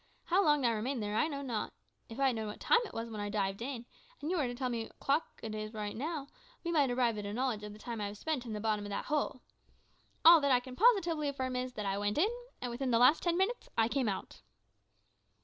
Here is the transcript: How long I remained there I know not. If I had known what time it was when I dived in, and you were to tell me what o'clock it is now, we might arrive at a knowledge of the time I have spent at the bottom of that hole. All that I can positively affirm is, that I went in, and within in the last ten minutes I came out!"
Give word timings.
How 0.25 0.43
long 0.43 0.65
I 0.65 0.71
remained 0.71 1.03
there 1.03 1.15
I 1.15 1.27
know 1.27 1.43
not. 1.43 1.73
If 2.09 2.19
I 2.19 2.25
had 2.25 2.35
known 2.35 2.47
what 2.47 2.59
time 2.59 2.79
it 2.87 2.93
was 2.95 3.11
when 3.11 3.21
I 3.21 3.29
dived 3.29 3.61
in, 3.61 3.85
and 4.19 4.31
you 4.31 4.37
were 4.37 4.47
to 4.47 4.55
tell 4.55 4.67
me 4.69 4.81
what 4.85 4.93
o'clock 4.93 5.39
it 5.43 5.53
is 5.53 5.73
now, 5.75 6.25
we 6.63 6.71
might 6.71 6.89
arrive 6.89 7.19
at 7.19 7.25
a 7.27 7.31
knowledge 7.31 7.61
of 7.61 7.71
the 7.71 7.77
time 7.77 8.01
I 8.01 8.07
have 8.07 8.17
spent 8.17 8.43
at 8.43 8.51
the 8.51 8.59
bottom 8.59 8.83
of 8.83 8.89
that 8.89 9.05
hole. 9.05 9.43
All 10.25 10.41
that 10.41 10.49
I 10.51 10.59
can 10.59 10.75
positively 10.75 11.27
affirm 11.29 11.55
is, 11.55 11.73
that 11.73 11.85
I 11.85 11.99
went 11.99 12.17
in, 12.17 12.29
and 12.63 12.71
within 12.71 12.85
in 12.87 12.91
the 12.93 12.97
last 12.97 13.21
ten 13.21 13.37
minutes 13.37 13.69
I 13.77 13.87
came 13.87 14.09
out!" 14.09 14.41